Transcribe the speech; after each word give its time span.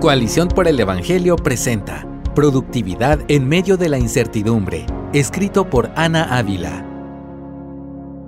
Coalición 0.00 0.46
por 0.46 0.68
el 0.68 0.78
Evangelio 0.78 1.34
presenta 1.34 2.06
Productividad 2.32 3.18
en 3.26 3.48
medio 3.48 3.76
de 3.76 3.88
la 3.88 3.98
incertidumbre, 3.98 4.86
escrito 5.12 5.68
por 5.68 5.90
Ana 5.96 6.38
Ávila. 6.38 6.86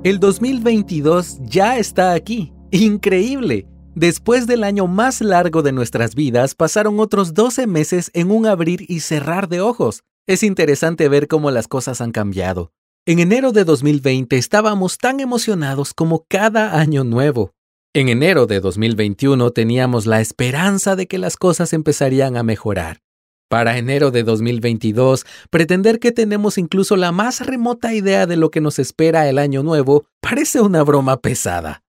El 0.03 0.19
2022 0.19 1.39
ya 1.43 1.79
está 1.79 2.13
aquí. 2.13 2.53
Increíble. 2.73 3.69
Después 3.95 4.49
del 4.49 4.65
año 4.65 4.89
más 4.89 5.21
largo 5.21 5.63
de 5.63 5.71
nuestras 5.71 6.17
vidas, 6.17 6.57
pasaron 6.57 6.99
otros 6.99 7.35
12 7.35 7.69
meses 7.69 8.11
en 8.15 8.33
un 8.33 8.47
abrir 8.47 8.85
y 8.89 8.99
cerrar 8.99 9.49
de 9.49 9.61
ojos. 9.61 10.03
Es 10.27 10.43
interesante 10.43 11.09
ver 11.09 11.29
cómo 11.29 11.53
las 11.53 11.69
cosas 11.69 12.01
han 12.01 12.11
cambiado. 12.11 12.73
En 13.07 13.21
enero 13.21 13.53
de 13.53 13.63
2020 13.63 14.37
estábamos 14.37 14.99
tan 14.99 15.21
emocionados 15.21 15.95
como 15.95 16.25
cada 16.29 16.81
año 16.81 17.05
nuevo. 17.05 17.53
En 17.93 18.09
enero 18.09 18.47
de 18.47 18.61
2021 18.61 19.51
teníamos 19.51 20.07
la 20.07 20.21
esperanza 20.21 20.95
de 20.95 21.09
que 21.09 21.19
las 21.19 21.37
cosas 21.37 21.73
empezarían 21.73 22.37
a 22.37 22.45
mejorar. 22.45 23.03
Para 23.49 23.79
enero 23.79 24.13
de 24.13 24.23
2022, 24.23 25.27
pretender 25.51 25.99
que 25.99 26.13
tenemos 26.13 26.57
incluso 26.57 26.95
la 26.95 27.11
más 27.11 27.45
remota 27.45 27.93
idea 27.93 28.29
de 28.29 28.37
lo 28.37 28.53
que 28.53 28.61
nos 28.61 28.79
espera 28.79 29.29
el 29.29 29.39
año 29.39 29.65
nuevo 29.65 30.05
parece 30.21 30.61
una 30.61 30.85
broma 30.85 31.17
pesada. 31.17 31.83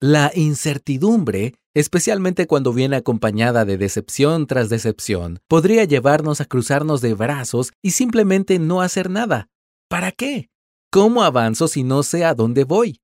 La 0.00 0.32
incertidumbre, 0.34 1.52
especialmente 1.74 2.46
cuando 2.46 2.72
viene 2.72 2.96
acompañada 2.96 3.66
de 3.66 3.76
decepción 3.76 4.46
tras 4.46 4.70
decepción, 4.70 5.40
podría 5.48 5.84
llevarnos 5.84 6.40
a 6.40 6.46
cruzarnos 6.46 7.02
de 7.02 7.12
brazos 7.12 7.74
y 7.82 7.90
simplemente 7.90 8.58
no 8.58 8.80
hacer 8.80 9.10
nada. 9.10 9.50
¿Para 9.90 10.12
qué? 10.12 10.48
¿Cómo 10.90 11.22
avanzo 11.22 11.68
si 11.68 11.82
no 11.82 12.04
sé 12.04 12.24
a 12.24 12.32
dónde 12.32 12.64
voy? 12.64 13.00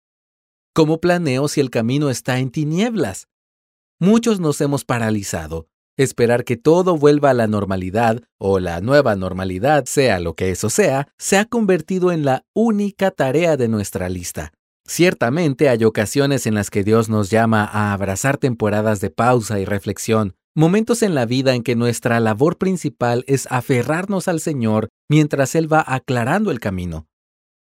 ¿Cómo 0.74 1.02
planeo 1.02 1.48
si 1.48 1.60
el 1.60 1.68
camino 1.68 2.08
está 2.08 2.38
en 2.38 2.50
tinieblas? 2.50 3.28
Muchos 4.00 4.40
nos 4.40 4.58
hemos 4.62 4.86
paralizado. 4.86 5.66
Esperar 5.98 6.44
que 6.44 6.56
todo 6.56 6.96
vuelva 6.96 7.28
a 7.28 7.34
la 7.34 7.46
normalidad 7.46 8.22
o 8.38 8.58
la 8.58 8.80
nueva 8.80 9.14
normalidad, 9.14 9.84
sea 9.84 10.18
lo 10.18 10.34
que 10.34 10.50
eso 10.50 10.70
sea, 10.70 11.08
se 11.18 11.36
ha 11.36 11.44
convertido 11.44 12.10
en 12.10 12.24
la 12.24 12.46
única 12.54 13.10
tarea 13.10 13.58
de 13.58 13.68
nuestra 13.68 14.08
lista. 14.08 14.54
Ciertamente 14.86 15.68
hay 15.68 15.84
ocasiones 15.84 16.46
en 16.46 16.54
las 16.54 16.70
que 16.70 16.84
Dios 16.84 17.10
nos 17.10 17.28
llama 17.28 17.64
a 17.64 17.92
abrazar 17.92 18.38
temporadas 18.38 19.02
de 19.02 19.10
pausa 19.10 19.60
y 19.60 19.66
reflexión, 19.66 20.36
momentos 20.54 21.02
en 21.02 21.14
la 21.14 21.26
vida 21.26 21.54
en 21.54 21.64
que 21.64 21.76
nuestra 21.76 22.18
labor 22.18 22.56
principal 22.56 23.24
es 23.26 23.46
aferrarnos 23.50 24.26
al 24.26 24.40
Señor 24.40 24.88
mientras 25.10 25.54
Él 25.54 25.70
va 25.70 25.84
aclarando 25.86 26.50
el 26.50 26.60
camino 26.60 27.08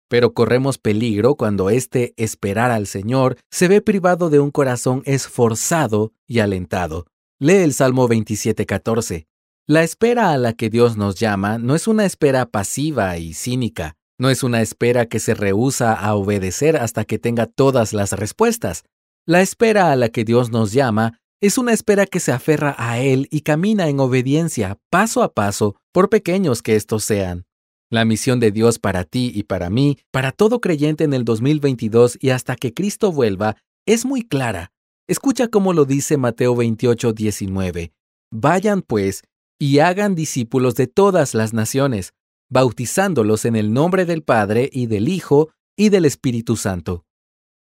pero 0.09 0.35
corremos 0.35 0.79
peligro 0.79 1.35
cuando 1.37 1.71
este 1.71 2.15
esperar 2.17 2.71
al 2.71 2.87
Señor 2.87 3.37
se 3.51 3.69
ve 3.69 3.81
privado 3.81 4.31
de 4.31 4.41
un 4.41 4.51
corazón 4.51 5.03
esforzado 5.05 6.13
y 6.27 6.41
alentado. 6.41 7.07
Lee 7.39 7.63
el 7.63 7.75
Salmo 7.75 8.09
27:14. 8.09 9.27
La 9.67 9.83
espera 9.83 10.33
a 10.33 10.39
la 10.39 10.55
que 10.55 10.71
Dios 10.71 10.97
nos 10.97 11.17
llama 11.17 11.59
no 11.59 11.75
es 11.75 11.87
una 11.87 12.07
espera 12.07 12.47
pasiva 12.47 13.19
y 13.19 13.35
cínica, 13.35 13.97
no 14.19 14.31
es 14.31 14.43
una 14.43 14.63
espera 14.63 15.07
que 15.07 15.21
se 15.21 15.35
rehúsa 15.35 15.93
a 15.93 16.15
obedecer 16.15 16.77
hasta 16.77 17.05
que 17.05 17.19
tenga 17.19 17.47
todas 17.47 17.93
las 17.93 18.13
respuestas. 18.13 18.85
La 19.27 19.43
espera 19.43 19.93
a 19.93 19.97
la 19.97 20.09
que 20.09 20.25
Dios 20.25 20.51
nos 20.51 20.73
llama 20.73 21.21
es 21.41 21.59
una 21.59 21.73
espera 21.73 22.07
que 22.07 22.19
se 22.19 22.33
aferra 22.33 22.75
a 22.79 22.99
Él 22.99 23.29
y 23.31 23.43
camina 23.43 23.89
en 23.89 24.01
obediencia 24.01 24.79
paso 24.91 25.23
a 25.23 25.33
paso, 25.35 25.77
por 25.93 26.09
pequeños 26.09 26.63
que 26.63 26.75
estos 26.75 27.05
sean. 27.05 27.45
La 27.91 28.05
misión 28.05 28.39
de 28.39 28.51
Dios 28.51 28.79
para 28.79 29.05
ti 29.05 29.33
y 29.35 29.45
para 29.45 29.71
mí, 29.71 29.99
para 30.11 30.33
todo 30.33 30.61
creyente 30.61 31.05
en 31.05 31.15
el 31.15 31.25
2022 31.25 32.19
y 32.21 32.31
hasta 32.31 32.55
que 32.55 32.75
Cristo 32.75 33.13
vuelva, 33.13 33.57
es 33.87 34.05
muy 34.05 34.23
clara. 34.23 34.73
Escucha 35.09 35.49
cómo 35.49 35.73
lo 35.73 35.87
dice 35.87 36.19
Mateo 36.19 36.55
28, 36.55 37.13
19. 37.15 37.93
Vayan 38.31 38.83
pues 38.83 39.23
y 39.59 39.79
hagan 39.79 40.15
discípulos 40.15 40.75
de 40.75 40.87
todas 40.87 41.35
las 41.35 41.55
naciones, 41.55 42.13
bautizándolos 42.51 43.47
en 43.47 43.57
el 43.57 43.73
nombre 43.73 44.05
del 44.05 44.23
Padre 44.23 44.69
y 44.73 44.87
del 44.87 45.09
Hijo 45.09 45.51
y 45.77 45.89
del 45.89 46.05
Espíritu 46.05 46.57
Santo 46.57 47.07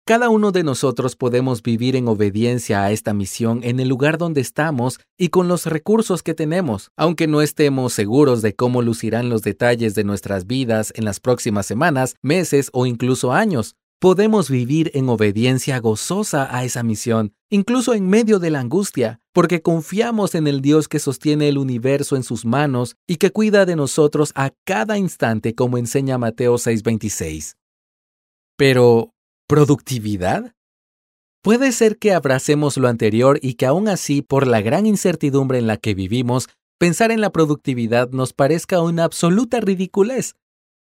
cada 0.06 0.30
uno 0.30 0.52
de 0.52 0.64
nosotros 0.64 1.16
podemos 1.16 1.64
vivir 1.64 1.96
en 1.96 2.10
obediencia 2.10 2.84
a 2.84 2.92
esta 2.92 3.14
misión 3.14 3.62
en 3.64 3.80
el 3.80 3.88
lugar 3.88 4.18
donde 4.18 4.42
estamos 4.42 5.00
y 5.18 5.30
con 5.30 5.48
los 5.48 5.66
recursos 5.66 6.24
que 6.24 6.34
tenemos, 6.34 6.92
aunque 6.98 7.26
no 7.26 7.42
estemos 7.42 7.94
seguros 7.94 8.42
de 8.42 8.54
cómo 8.54 8.82
lucirán 8.82 9.30
los 9.30 9.44
detalles 9.44 9.96
de 9.96 10.04
nuestras 10.04 10.46
vidas 10.46 10.92
en 10.98 11.06
las 11.06 11.22
próximas 11.22 11.66
semanas, 11.66 12.16
meses 12.22 12.70
o 12.74 12.86
incluso 12.86 13.32
años. 13.32 13.76
Podemos 14.02 14.50
vivir 14.50 14.92
en 14.94 15.08
obediencia 15.08 15.80
gozosa 15.80 16.54
a 16.54 16.66
esa 16.66 16.84
misión, 16.84 17.34
incluso 17.50 17.94
en 17.94 18.10
medio 18.10 18.40
de 18.40 18.50
la 18.50 18.60
angustia, 18.60 19.22
porque 19.32 19.62
confiamos 19.62 20.36
en 20.36 20.48
el 20.48 20.60
Dios 20.60 20.90
que 20.90 21.00
sostiene 21.00 21.48
el 21.48 21.58
universo 21.58 22.18
en 22.18 22.24
sus 22.24 22.44
manos 22.44 22.98
y 23.08 23.16
que 23.16 23.32
cuida 23.32 23.66
de 23.66 23.78
nosotros 23.78 24.34
a 24.36 24.52
cada 24.66 24.98
instante, 24.98 25.56
como 25.56 25.78
enseña 25.78 26.18
Mateo 26.18 26.58
6:26. 26.58 27.56
Pero, 28.58 29.13
¿Productividad? 29.48 30.54
Puede 31.44 31.74
ser 31.74 31.98
que 31.98 32.14
abracemos 32.14 32.78
lo 32.78 32.88
anterior 32.88 33.40
y 33.42 33.56
que 33.56 33.66
aún 33.66 33.90
así, 33.90 34.22
por 34.22 34.48
la 34.48 34.62
gran 34.62 34.86
incertidumbre 34.86 35.58
en 35.58 35.68
la 35.68 35.76
que 35.76 35.94
vivimos, 35.94 36.48
pensar 36.80 37.12
en 37.12 37.20
la 37.20 37.30
productividad 37.30 38.10
nos 38.12 38.32
parezca 38.32 38.82
una 38.82 39.04
absoluta 39.04 39.60
ridiculez. 39.60 40.36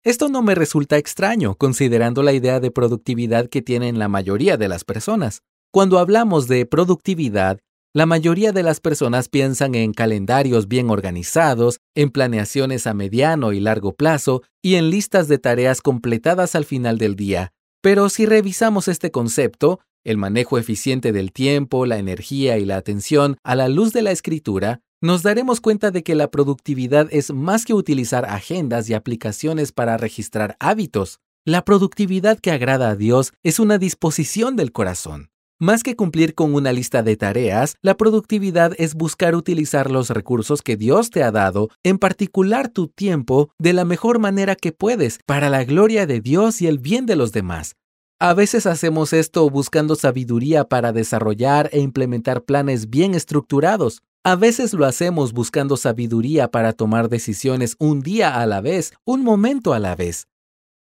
Esto 0.02 0.30
no 0.30 0.40
me 0.40 0.54
resulta 0.54 0.96
extraño, 0.96 1.56
considerando 1.56 2.22
la 2.22 2.32
idea 2.32 2.58
de 2.58 2.70
productividad 2.70 3.48
que 3.48 3.60
tienen 3.60 3.98
la 3.98 4.08
mayoría 4.08 4.56
de 4.56 4.68
las 4.68 4.84
personas. 4.84 5.42
Cuando 5.70 5.98
hablamos 5.98 6.48
de 6.48 6.64
productividad, 6.64 7.58
la 7.94 8.06
mayoría 8.06 8.52
de 8.52 8.62
las 8.62 8.80
personas 8.80 9.28
piensan 9.28 9.74
en 9.74 9.92
calendarios 9.92 10.68
bien 10.68 10.88
organizados, 10.88 11.80
en 11.94 12.08
planeaciones 12.08 12.86
a 12.86 12.94
mediano 12.94 13.52
y 13.52 13.60
largo 13.60 13.94
plazo 13.94 14.42
y 14.62 14.76
en 14.76 14.88
listas 14.88 15.28
de 15.28 15.38
tareas 15.38 15.82
completadas 15.82 16.54
al 16.54 16.64
final 16.64 16.96
del 16.96 17.14
día, 17.14 17.52
pero 17.80 18.08
si 18.08 18.26
revisamos 18.26 18.88
este 18.88 19.10
concepto, 19.10 19.80
el 20.04 20.16
manejo 20.16 20.58
eficiente 20.58 21.12
del 21.12 21.32
tiempo, 21.32 21.86
la 21.86 21.98
energía 21.98 22.58
y 22.58 22.64
la 22.64 22.76
atención 22.76 23.36
a 23.44 23.54
la 23.54 23.68
luz 23.68 23.92
de 23.92 24.02
la 24.02 24.10
escritura, 24.10 24.80
nos 25.00 25.22
daremos 25.22 25.60
cuenta 25.60 25.90
de 25.90 26.02
que 26.02 26.14
la 26.14 26.30
productividad 26.30 27.08
es 27.10 27.32
más 27.32 27.64
que 27.64 27.74
utilizar 27.74 28.24
agendas 28.24 28.88
y 28.90 28.94
aplicaciones 28.94 29.72
para 29.72 29.96
registrar 29.96 30.56
hábitos. 30.58 31.20
La 31.44 31.64
productividad 31.64 32.40
que 32.40 32.50
agrada 32.50 32.90
a 32.90 32.96
Dios 32.96 33.32
es 33.42 33.58
una 33.60 33.78
disposición 33.78 34.56
del 34.56 34.72
corazón. 34.72 35.30
Más 35.60 35.82
que 35.82 35.96
cumplir 35.96 36.36
con 36.36 36.54
una 36.54 36.72
lista 36.72 37.02
de 37.02 37.16
tareas, 37.16 37.74
la 37.82 37.96
productividad 37.96 38.74
es 38.78 38.94
buscar 38.94 39.34
utilizar 39.34 39.90
los 39.90 40.08
recursos 40.10 40.62
que 40.62 40.76
Dios 40.76 41.10
te 41.10 41.24
ha 41.24 41.32
dado, 41.32 41.68
en 41.82 41.98
particular 41.98 42.68
tu 42.68 42.86
tiempo, 42.86 43.50
de 43.58 43.72
la 43.72 43.84
mejor 43.84 44.20
manera 44.20 44.54
que 44.54 44.70
puedes, 44.70 45.18
para 45.26 45.50
la 45.50 45.64
gloria 45.64 46.06
de 46.06 46.20
Dios 46.20 46.62
y 46.62 46.68
el 46.68 46.78
bien 46.78 47.06
de 47.06 47.16
los 47.16 47.32
demás. 47.32 47.74
A 48.20 48.34
veces 48.34 48.66
hacemos 48.66 49.12
esto 49.12 49.50
buscando 49.50 49.96
sabiduría 49.96 50.62
para 50.62 50.92
desarrollar 50.92 51.70
e 51.72 51.80
implementar 51.80 52.44
planes 52.44 52.88
bien 52.88 53.16
estructurados. 53.16 54.02
A 54.22 54.36
veces 54.36 54.74
lo 54.74 54.86
hacemos 54.86 55.32
buscando 55.32 55.76
sabiduría 55.76 56.52
para 56.52 56.72
tomar 56.72 57.08
decisiones 57.08 57.74
un 57.80 58.00
día 58.00 58.40
a 58.40 58.46
la 58.46 58.60
vez, 58.60 58.92
un 59.04 59.24
momento 59.24 59.74
a 59.74 59.80
la 59.80 59.96
vez. 59.96 60.28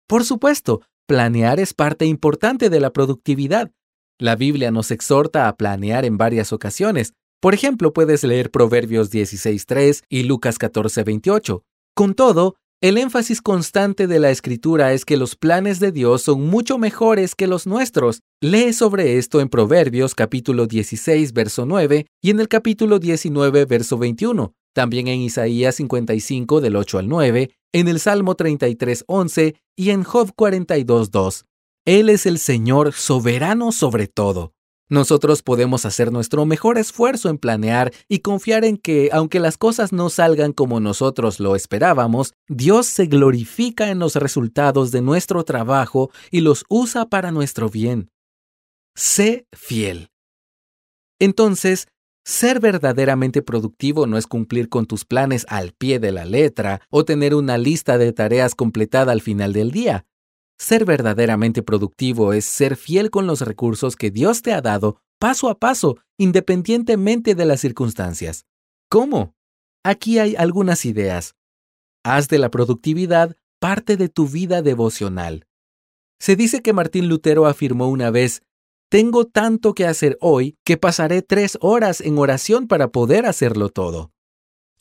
Por 0.07 0.23
supuesto, 0.23 0.81
planear 1.05 1.59
es 1.59 1.73
parte 1.73 2.05
importante 2.05 2.69
de 2.69 2.79
la 2.79 2.91
productividad, 2.91 3.71
la 4.19 4.35
Biblia 4.35 4.71
nos 4.71 4.91
exhorta 4.91 5.47
a 5.47 5.55
planear 5.55 6.05
en 6.05 6.17
varias 6.17 6.53
ocasiones. 6.53 7.13
Por 7.41 7.53
ejemplo, 7.53 7.93
puedes 7.93 8.23
leer 8.23 8.51
Proverbios 8.51 9.11
16.3 9.11 10.03
y 10.09 10.23
Lucas 10.23 10.57
14.28. 10.57 11.63
Con 11.93 12.13
todo, 12.13 12.55
el 12.83 12.97
énfasis 12.97 13.41
constante 13.41 14.07
de 14.07 14.19
la 14.19 14.29
escritura 14.29 14.91
es 14.91 15.05
que 15.05 15.15
los 15.15 15.35
planes 15.35 15.79
de 15.79 15.91
Dios 15.93 16.23
son 16.23 16.41
mucho 16.47 16.77
mejores 16.77 17.33
que 17.33 17.47
los 17.47 17.65
nuestros. 17.65 18.19
Lee 18.41 18.73
sobre 18.73 19.17
esto 19.17 19.39
en 19.39 19.47
Proverbios 19.47 20.15
capítulo 20.15 20.67
16, 20.67 21.31
verso 21.31 21.65
9 21.65 22.07
y 22.21 22.29
en 22.29 22.39
el 22.41 22.49
capítulo 22.49 22.99
19, 22.99 23.65
verso 23.65 23.97
21. 23.97 24.53
También 24.73 25.07
en 25.07 25.21
Isaías 25.21 25.75
55 25.75 26.59
del 26.59 26.75
8 26.75 26.99
al 26.99 27.07
9, 27.07 27.51
en 27.73 27.87
el 27.87 27.99
Salmo 28.01 28.35
33, 28.35 29.05
11 29.07 29.55
y 29.77 29.89
en 29.91 30.03
Job 30.03 30.33
42, 30.35 31.11
2. 31.11 31.45
Él 31.85 32.09
es 32.09 32.25
el 32.25 32.39
Señor 32.39 32.93
soberano 32.93 33.73
sobre 33.73 34.07
todo. 34.07 34.53
Nosotros 34.89 35.41
podemos 35.41 35.85
hacer 35.85 36.11
nuestro 36.11 36.45
mejor 36.45 36.77
esfuerzo 36.77 37.29
en 37.29 37.37
planear 37.37 37.91
y 38.07 38.19
confiar 38.19 38.63
en 38.63 38.77
que, 38.77 39.09
aunque 39.11 39.39
las 39.39 39.57
cosas 39.57 39.91
no 39.91 40.09
salgan 40.09 40.53
como 40.53 40.79
nosotros 40.79 41.39
lo 41.39 41.55
esperábamos, 41.55 42.33
Dios 42.47 42.85
se 42.85 43.07
glorifica 43.07 43.89
en 43.89 43.99
los 43.99 44.15
resultados 44.15 44.91
de 44.91 45.01
nuestro 45.01 45.43
trabajo 45.43 46.09
y 46.31 46.41
los 46.41 46.63
usa 46.69 47.09
para 47.09 47.31
nuestro 47.31 47.69
bien. 47.69 48.11
Sé 48.95 49.47
fiel. 49.51 50.09
Entonces, 51.19 51.87
ser 52.23 52.61
verdaderamente 52.61 53.41
productivo 53.41 54.07
no 54.07 54.17
es 54.17 54.27
cumplir 54.27 54.69
con 54.69 54.85
tus 54.85 55.03
planes 55.03 55.45
al 55.49 55.73
pie 55.73 55.99
de 55.99 56.13
la 56.13 56.23
letra 56.23 56.81
o 56.89 57.03
tener 57.03 57.35
una 57.35 57.57
lista 57.57 57.97
de 57.97 58.13
tareas 58.13 58.55
completada 58.55 59.11
al 59.11 59.21
final 59.21 59.51
del 59.51 59.71
día. 59.71 60.05
Ser 60.57 60.85
verdaderamente 60.85 61.63
productivo 61.63 62.33
es 62.33 62.45
ser 62.45 62.75
fiel 62.75 63.09
con 63.09 63.27
los 63.27 63.41
recursos 63.41 63.95
que 63.95 64.11
Dios 64.11 64.41
te 64.41 64.53
ha 64.53 64.61
dado 64.61 65.01
paso 65.19 65.49
a 65.49 65.57
paso, 65.57 65.97
independientemente 66.17 67.35
de 67.35 67.45
las 67.45 67.61
circunstancias. 67.61 68.45
¿Cómo? 68.89 69.35
Aquí 69.83 70.19
hay 70.19 70.35
algunas 70.35 70.85
ideas. 70.85 71.35
Haz 72.03 72.27
de 72.27 72.39
la 72.39 72.49
productividad 72.49 73.35
parte 73.59 73.97
de 73.97 74.09
tu 74.09 74.27
vida 74.27 74.61
devocional. 74.61 75.47
Se 76.19 76.35
dice 76.35 76.61
que 76.61 76.73
Martín 76.73 77.09
Lutero 77.09 77.45
afirmó 77.47 77.89
una 77.89 78.11
vez, 78.11 78.43
tengo 78.89 79.25
tanto 79.25 79.73
que 79.73 79.87
hacer 79.87 80.17
hoy 80.21 80.57
que 80.63 80.77
pasaré 80.77 81.21
tres 81.21 81.57
horas 81.59 81.99
en 81.99 82.17
oración 82.17 82.67
para 82.67 82.89
poder 82.89 83.25
hacerlo 83.25 83.69
todo. 83.69 84.12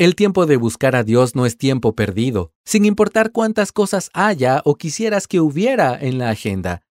El 0.02 0.16
tiempo 0.16 0.46
de 0.46 0.56
buscar 0.56 0.96
a 0.96 1.04
Dios 1.04 1.36
no 1.36 1.46
es 1.46 1.56
tiempo 1.56 1.94
perdido, 1.94 2.50
sin 2.64 2.84
importar 2.86 3.30
cuántas 3.30 3.70
cosas 3.70 4.10
haya 4.14 4.60
o 4.64 4.74
quisieras 4.74 5.28
que 5.28 5.38
hubiera 5.38 5.96
en 5.96 6.18
la 6.18 6.30
agenda. 6.30 6.82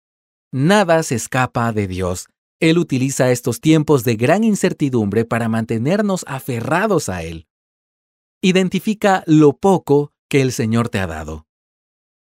Nada 0.54 1.04
se 1.04 1.16
escapa 1.16 1.74
de 1.74 1.88
Dios. 1.88 2.30
Él 2.62 2.78
utiliza 2.78 3.30
estos 3.30 3.60
tiempos 3.60 4.06
de 4.06 4.16
gran 4.16 4.46
incertidumbre 4.46 5.26
para 5.26 5.50
mantenernos 5.50 6.24
aferrados 6.26 7.10
a 7.10 7.24
Él. 7.24 7.48
Identifica 8.42 9.26
lo 9.28 9.58
poco 9.58 10.14
que 10.30 10.42
el 10.42 10.54
Señor 10.54 10.88
te 10.88 11.00
ha 11.00 11.08
dado. 11.08 11.48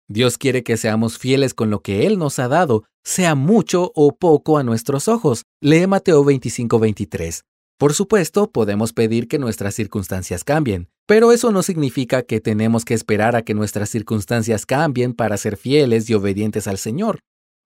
Dios 0.08 0.36
quiere 0.36 0.64
que 0.64 0.76
seamos 0.76 1.16
fieles 1.16 1.54
con 1.54 1.70
lo 1.70 1.80
que 1.80 2.08
Él 2.08 2.18
nos 2.18 2.40
ha 2.40 2.48
dado, 2.48 2.82
sea 3.04 3.36
mucho 3.36 3.92
o 3.94 4.16
poco 4.16 4.58
a 4.58 4.64
nuestros 4.64 5.06
ojos. 5.06 5.44
Lee 5.60 5.86
Mateo 5.86 6.24
25:23. 6.24 7.44
Por 7.82 7.94
supuesto, 7.94 8.48
podemos 8.48 8.92
pedir 8.92 9.26
que 9.26 9.40
nuestras 9.40 9.74
circunstancias 9.74 10.44
cambien, 10.44 10.88
pero 11.04 11.32
eso 11.32 11.50
no 11.50 11.64
significa 11.64 12.22
que 12.22 12.40
tenemos 12.40 12.84
que 12.84 12.94
esperar 12.94 13.34
a 13.34 13.42
que 13.42 13.54
nuestras 13.54 13.88
circunstancias 13.88 14.66
cambien 14.66 15.14
para 15.14 15.36
ser 15.36 15.56
fieles 15.56 16.08
y 16.08 16.14
obedientes 16.14 16.68
al 16.68 16.78
Señor. 16.78 17.18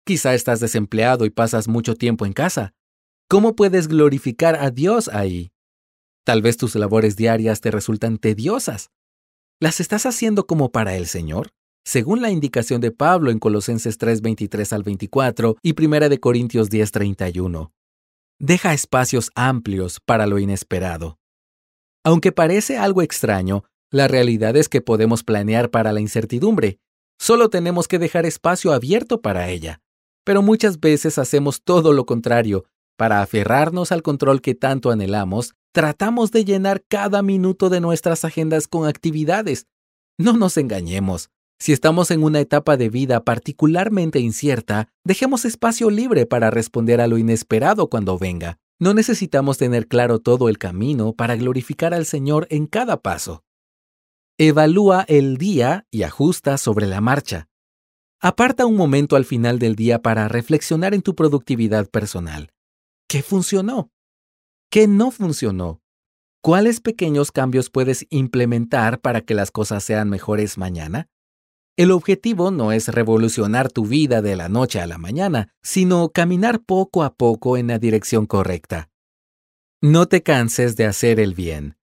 Quizá 0.06 0.32
estás 0.32 0.58
desempleado 0.58 1.26
y 1.26 1.28
pasas 1.28 1.68
mucho 1.68 1.96
tiempo 1.96 2.24
en 2.24 2.32
casa. 2.32 2.72
¿Cómo 3.28 3.54
puedes 3.56 3.88
glorificar 3.88 4.56
a 4.56 4.70
Dios 4.70 5.08
ahí? 5.08 5.50
Tal 6.24 6.40
vez 6.40 6.56
tus 6.56 6.74
labores 6.76 7.16
diarias 7.16 7.60
te 7.60 7.70
resultan 7.70 8.16
tediosas. 8.16 8.88
¿Las 9.60 9.80
estás 9.80 10.06
haciendo 10.06 10.46
como 10.46 10.72
para 10.72 10.96
el 10.96 11.08
Señor? 11.08 11.50
Según 11.84 12.22
la 12.22 12.30
indicación 12.30 12.80
de 12.80 12.90
Pablo 12.90 13.30
en 13.30 13.38
Colosenses 13.38 13.98
3:23 13.98 14.72
al 14.72 14.82
24 14.82 15.58
y 15.60 15.74
1 15.78 16.08
de 16.08 16.20
Corintios 16.20 16.70
10:31. 16.70 17.75
Deja 18.38 18.75
espacios 18.75 19.31
amplios 19.35 19.99
para 20.05 20.27
lo 20.27 20.38
inesperado. 20.38 21.19
Aunque 22.05 22.33
parece 22.33 22.77
algo 22.77 23.00
extraño, 23.00 23.65
la 23.91 24.09
realidad 24.09 24.56
es 24.56 24.69
que 24.69 24.83
podemos 24.83 25.25
planear 25.25 25.71
para 25.71 25.91
la 25.93 26.00
incertidumbre. 26.00 26.79
Solo 27.19 27.49
tenemos 27.49 27.88
que 27.88 27.99
dejar 27.99 28.27
espacio 28.27 28.75
abierto 28.75 29.23
para 29.23 29.49
ella. 29.49 29.81
Pero 30.23 30.43
muchas 30.43 30.81
veces 30.81 31.17
hacemos 31.17 31.62
todo 31.62 31.94
lo 31.94 32.05
contrario. 32.05 32.67
Para 32.99 33.23
aferrarnos 33.23 33.91
al 33.91 34.03
control 34.03 34.43
que 34.43 34.55
tanto 34.55 34.91
anhelamos, 34.91 35.55
tratamos 35.73 36.31
de 36.31 36.44
llenar 36.44 36.85
cada 36.88 37.23
minuto 37.23 37.71
de 37.71 37.81
nuestras 37.81 38.25
agendas 38.27 38.69
con 38.69 38.87
actividades. 38.87 39.67
No 40.19 40.35
nos 40.35 40.59
engañemos. 40.59 41.31
Si 41.58 41.73
estamos 41.73 42.11
en 42.11 42.23
una 42.23 42.41
etapa 42.41 42.76
de 42.76 42.91
vida 42.91 43.25
particularmente 43.25 44.20
incierta, 44.20 44.88
dejemos 45.05 45.44
espacio 45.44 45.91
libre 45.91 46.26
para 46.26 46.50
responder 46.50 47.00
a 47.00 47.06
lo 47.06 47.17
inesperado 47.17 47.88
cuando 47.88 48.19
venga. 48.19 48.58
No 48.79 48.93
necesitamos 48.93 49.56
tener 49.56 49.88
claro 49.88 50.19
todo 50.19 50.50
el 50.50 50.58
camino 50.58 51.14
para 51.14 51.35
glorificar 51.35 51.94
al 51.94 52.05
Señor 52.05 52.47
en 52.50 52.67
cada 52.67 53.00
paso. 53.00 53.43
Evalúa 54.38 55.06
el 55.08 55.38
día 55.38 55.87
y 55.91 56.03
ajusta 56.03 56.58
sobre 56.58 56.87
la 56.87 57.00
marcha. 57.00 57.49
Aparta 58.20 58.67
un 58.67 58.76
momento 58.76 59.17
al 59.17 59.25
final 59.25 59.59
del 59.59 59.76
día 59.76 60.02
para 60.02 60.29
reflexionar 60.29 60.93
en 60.93 61.00
tu 61.00 61.14
productividad 61.14 61.88
personal. 61.88 62.52
¿Qué 63.09 63.23
funcionó? 63.23 63.91
¿Qué 64.70 64.88
no 64.88 65.11
funcionó? 65.11 65.81
¿Cuáles 66.43 66.81
pequeños 66.81 67.32
cambios 67.32 67.70
puedes 67.70 68.06
implementar 68.11 69.00
para 69.00 69.23
que 69.23 69.35
las 69.35 69.50
cosas 69.50 69.85
sean 69.85 70.11
mejores 70.11 70.59
mañana? 70.59 71.09
El 71.76 71.90
objetivo 71.90 72.50
no 72.50 72.73
es 72.73 72.88
revolucionar 72.88 73.70
tu 73.70 73.84
vida 73.84 74.23
de 74.23 74.34
la 74.34 74.49
noche 74.49 74.81
a 74.81 74.87
la 74.87 74.96
mañana, 74.96 75.52
sino 75.62 76.08
caminar 76.08 76.64
poco 76.64 77.02
a 77.02 77.14
poco 77.14 77.58
en 77.58 77.67
la 77.67 77.78
dirección 77.78 78.25
correcta. 78.25 78.88
No 79.82 80.06
te 80.06 80.23
canses 80.23 80.76
de 80.76 80.87
hacer 80.87 81.20
el 81.20 81.34
bien. 81.34 81.76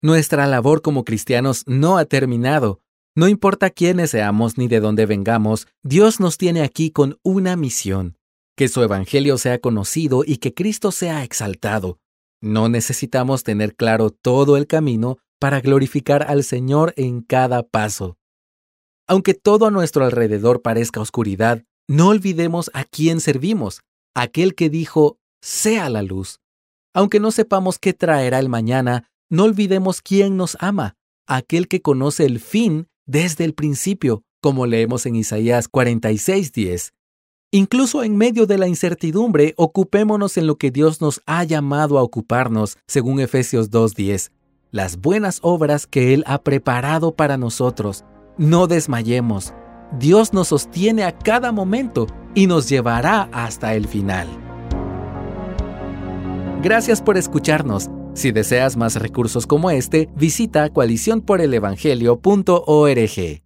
Nuestra 0.00 0.46
labor 0.46 0.80
como 0.80 1.04
cristianos 1.04 1.64
no 1.66 1.98
ha 1.98 2.06
terminado. 2.06 2.80
No 3.14 3.28
importa 3.28 3.68
quiénes 3.68 4.10
seamos 4.10 4.56
ni 4.56 4.68
de 4.68 4.80
dónde 4.80 5.04
vengamos, 5.04 5.68
Dios 5.82 6.18
nos 6.18 6.38
tiene 6.38 6.62
aquí 6.62 6.90
con 6.90 7.18
una 7.22 7.56
misión 7.56 8.16
que 8.56 8.68
su 8.68 8.82
Evangelio 8.82 9.36
sea 9.36 9.58
conocido 9.58 10.22
y 10.26 10.38
que 10.38 10.54
Cristo 10.54 10.92
sea 10.92 11.24
exaltado. 11.24 11.98
No 12.40 12.70
necesitamos 12.70 13.42
tener 13.42 13.74
claro 13.74 14.10
todo 14.10 14.56
el 14.56 14.66
camino 14.66 15.18
para 15.38 15.60
glorificar 15.60 16.22
al 16.22 16.42
Señor 16.42 16.94
en 16.96 17.20
cada 17.20 17.64
paso. 17.64 18.16
Aunque 19.06 19.34
todo 19.34 19.66
a 19.66 19.70
nuestro 19.70 20.04
alrededor 20.04 20.62
parezca 20.62 21.00
oscuridad, 21.00 21.62
no 21.86 22.08
olvidemos 22.08 22.70
a 22.72 22.84
quién 22.84 23.20
servimos, 23.20 23.82
aquel 24.14 24.54
que 24.54 24.70
dijo, 24.70 25.18
sea 25.42 25.90
la 25.90 26.02
luz. 26.02 26.40
Aunque 26.94 27.20
no 27.20 27.30
sepamos 27.30 27.78
qué 27.78 27.92
traerá 27.92 28.38
el 28.38 28.48
mañana, 28.48 29.10
no 29.28 29.44
olvidemos 29.44 30.00
quién 30.00 30.36
nos 30.36 30.56
ama, 30.60 30.96
aquel 31.26 31.68
que 31.68 31.82
conoce 31.82 32.24
el 32.24 32.40
fin 32.40 32.88
desde 33.06 33.44
el 33.44 33.52
principio, 33.52 34.22
como 34.40 34.66
leemos 34.66 35.04
en 35.04 35.16
Isaías 35.16 35.68
46:10. 35.68 36.92
Incluso 37.50 38.02
en 38.02 38.16
medio 38.16 38.46
de 38.46 38.58
la 38.58 38.68
incertidumbre, 38.68 39.54
ocupémonos 39.56 40.36
en 40.38 40.46
lo 40.46 40.56
que 40.56 40.70
Dios 40.70 41.00
nos 41.00 41.20
ha 41.26 41.44
llamado 41.44 41.98
a 41.98 42.02
ocuparnos, 42.02 42.78
según 42.88 43.20
Efesios 43.20 43.70
2.10, 43.70 44.32
las 44.72 44.96
buenas 44.96 45.38
obras 45.42 45.86
que 45.86 46.14
Él 46.14 46.24
ha 46.26 46.42
preparado 46.42 47.14
para 47.14 47.36
nosotros. 47.36 48.04
No 48.36 48.66
desmayemos. 48.66 49.54
Dios 49.98 50.32
nos 50.32 50.48
sostiene 50.48 51.04
a 51.04 51.12
cada 51.12 51.52
momento 51.52 52.08
y 52.34 52.48
nos 52.48 52.68
llevará 52.68 53.28
hasta 53.32 53.74
el 53.74 53.86
final. 53.86 54.26
Gracias 56.60 57.00
por 57.00 57.16
escucharnos. 57.16 57.88
Si 58.14 58.32
deseas 58.32 58.76
más 58.76 58.96
recursos 58.96 59.46
como 59.46 59.70
este, 59.70 60.08
visita 60.16 60.68
coaliciónporelevangelio.org. 60.70 63.43